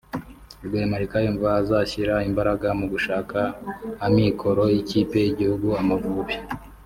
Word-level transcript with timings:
Rwemarika 0.65 1.15
yumva 1.25 1.47
azashyira 1.61 2.15
imbaraga 2.29 2.67
mu 2.79 2.85
gushaka 2.93 3.37
amikoro 4.07 4.63
y'ikipe 4.73 5.17
y'igihugu 5.23 5.67
Amavubi 5.81 6.35